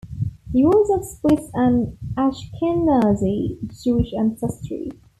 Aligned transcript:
He 0.51 0.65
was 0.65 0.89
of 0.89 1.05
Swiss 1.05 1.51
and 1.53 1.95
Ashkenazi 2.17 3.59
Jewish 3.83 4.15
ancestry. 4.17 4.89